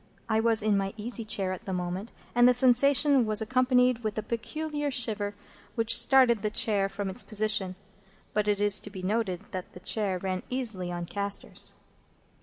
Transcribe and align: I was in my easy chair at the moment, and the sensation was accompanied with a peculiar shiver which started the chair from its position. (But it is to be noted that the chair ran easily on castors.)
I 0.27 0.39
was 0.39 0.63
in 0.63 0.77
my 0.79 0.95
easy 0.97 1.23
chair 1.23 1.51
at 1.51 1.65
the 1.65 1.73
moment, 1.73 2.11
and 2.33 2.47
the 2.49 2.55
sensation 2.55 3.23
was 3.23 3.39
accompanied 3.39 4.03
with 4.03 4.17
a 4.17 4.23
peculiar 4.23 4.89
shiver 4.89 5.35
which 5.75 5.95
started 5.95 6.41
the 6.41 6.49
chair 6.49 6.89
from 6.89 7.07
its 7.07 7.21
position. 7.21 7.75
(But 8.33 8.47
it 8.47 8.59
is 8.59 8.79
to 8.79 8.89
be 8.89 9.03
noted 9.03 9.41
that 9.51 9.73
the 9.73 9.79
chair 9.79 10.17
ran 10.17 10.41
easily 10.49 10.91
on 10.91 11.05
castors.) 11.05 11.75